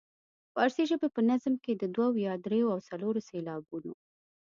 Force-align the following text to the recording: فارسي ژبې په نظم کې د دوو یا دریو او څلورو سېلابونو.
فارسي 0.53 0.83
ژبې 0.91 1.09
په 1.15 1.21
نظم 1.29 1.53
کې 1.63 1.73
د 1.75 1.83
دوو 1.95 2.09
یا 2.27 2.33
دریو 2.45 2.67
او 2.73 2.79
څلورو 2.89 3.25
سېلابونو. 3.29 3.93